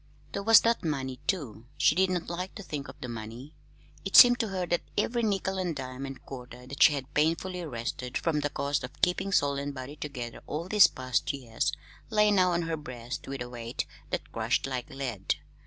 [0.31, 1.67] There was the money, too.
[1.77, 3.53] She did not like to think of the money.
[4.03, 7.63] It seemed to her that every nickel and dime and quarter that she had painfully
[7.67, 11.71] wrested from the cost of keeping soul and body together all these past years
[12.09, 15.35] lay now on her breast with a weight that crushed like lead.